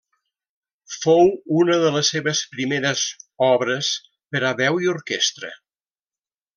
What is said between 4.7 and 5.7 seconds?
i orquestra.